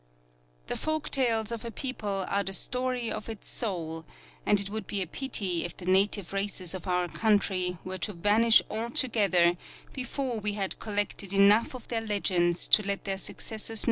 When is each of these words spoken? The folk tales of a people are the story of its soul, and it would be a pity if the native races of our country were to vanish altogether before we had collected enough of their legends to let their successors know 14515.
The 0.65 0.75
folk 0.75 1.11
tales 1.11 1.51
of 1.51 1.63
a 1.63 1.69
people 1.69 2.25
are 2.27 2.43
the 2.43 2.53
story 2.53 3.11
of 3.11 3.29
its 3.29 3.47
soul, 3.47 4.03
and 4.47 4.59
it 4.59 4.67
would 4.67 4.87
be 4.87 5.03
a 5.03 5.05
pity 5.05 5.63
if 5.63 5.77
the 5.77 5.85
native 5.85 6.33
races 6.33 6.73
of 6.73 6.87
our 6.87 7.07
country 7.07 7.77
were 7.83 7.99
to 7.99 8.13
vanish 8.13 8.63
altogether 8.71 9.57
before 9.93 10.39
we 10.39 10.53
had 10.53 10.79
collected 10.79 11.33
enough 11.33 11.75
of 11.75 11.89
their 11.89 12.01
legends 12.01 12.67
to 12.69 12.81
let 12.81 13.03
their 13.03 13.19
successors 13.19 13.29
know 13.29 13.75
14515. 13.75 13.77